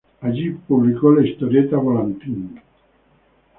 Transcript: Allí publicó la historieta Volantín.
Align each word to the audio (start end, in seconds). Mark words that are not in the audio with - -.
Allí 0.21 0.49
publicó 0.67 1.11
la 1.13 1.27
historieta 1.27 1.77
Volantín. 1.77 2.59